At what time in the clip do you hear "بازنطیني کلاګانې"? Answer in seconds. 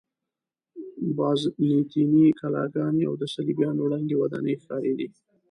1.17-3.03